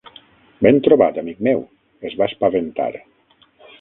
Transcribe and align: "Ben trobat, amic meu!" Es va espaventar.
"Ben 0.67 0.79
trobat, 0.87 1.19
amic 1.23 1.43
meu!" 1.49 1.61
Es 2.11 2.17
va 2.23 2.29
espaventar. 2.33 2.89